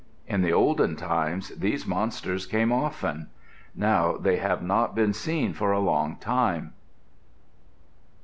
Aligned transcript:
In 0.25 0.41
the 0.41 0.51
olden 0.51 0.95
times, 0.95 1.49
these 1.49 1.85
monsters 1.85 2.47
came 2.47 2.71
often. 2.71 3.29
Now 3.75 4.17
they 4.17 4.37
have 4.37 4.63
not 4.63 4.95
been 4.95 5.13
seen 5.13 5.53
for 5.53 5.71
a 5.71 5.79
long 5.79 6.15
time. 6.15 6.73